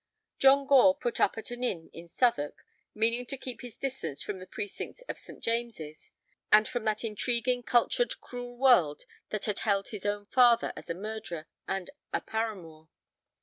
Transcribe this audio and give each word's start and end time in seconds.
John 0.39 0.65
Gore 0.65 0.95
put 0.95 1.19
up 1.19 1.37
at 1.37 1.51
an 1.51 1.63
inn 1.63 1.91
in 1.93 2.07
Southwark, 2.07 2.65
meaning 2.95 3.23
to 3.27 3.37
keep 3.37 3.61
his 3.61 3.77
distance 3.77 4.23
from 4.23 4.39
the 4.39 4.47
precincts 4.47 5.03
of 5.03 5.19
St. 5.19 5.43
James's, 5.43 6.09
and 6.51 6.67
from 6.67 6.85
that 6.85 7.03
intriguing, 7.03 7.61
cultured, 7.61 8.19
cruel 8.19 8.57
world 8.57 9.05
that 9.29 9.45
had 9.45 9.59
held 9.59 9.89
his 9.89 10.03
own 10.03 10.25
father 10.25 10.73
as 10.75 10.89
a 10.89 10.95
murderer 10.95 11.45
and 11.67 11.91
a 12.11 12.19
paramour. 12.19 12.89